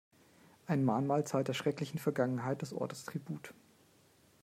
[0.65, 3.53] Ein Mahnmal zollt der schrecklichen Vergangenheit des Ortes Tribut.